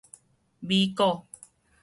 [0.65, 1.27] 米果